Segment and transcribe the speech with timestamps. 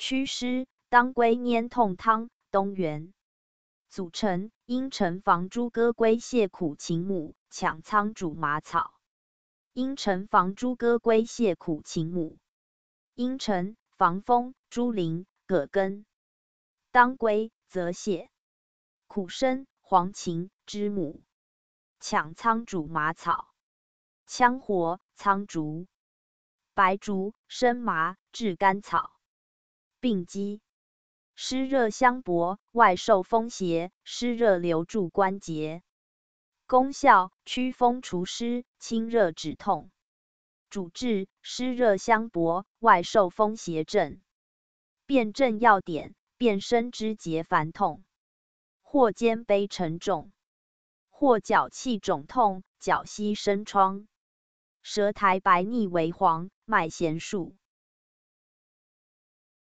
[0.00, 2.30] 祛湿，当归粘痛汤。
[2.50, 3.12] 东元。
[3.90, 8.94] 组成：茵陈防诸葛归泻苦秦母，抢苍渚麻草。
[9.74, 12.38] 茵陈防诸葛归泻苦秦母。
[13.14, 16.06] 茵陈防风、猪苓、葛根。
[16.90, 18.30] 当归泽泻。
[19.06, 21.22] 苦参、黄芩、知母。
[22.00, 23.52] 抢苍渚麻草。
[24.26, 25.86] 羌活、苍竹。
[26.72, 29.19] 白术、生麻、炙甘草。
[30.00, 30.62] 病机：
[31.34, 35.82] 湿热相搏，外受风邪，湿热留住关节。
[36.66, 39.90] 功效：祛风除湿，清热止痛。
[40.70, 44.22] 主治：湿热相搏，外受风邪症。
[45.04, 48.02] 辨证要点：辨身肢节烦痛，
[48.80, 50.32] 或肩背沉重，
[51.10, 54.08] 或脚气肿痛，脚膝生疮，
[54.80, 57.54] 舌苔白腻为黄，脉弦数。